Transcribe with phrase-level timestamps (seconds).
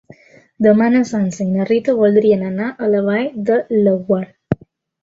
[0.65, 4.25] Demà na Sança i na Rita voldrien anar a la Vall de Laguar.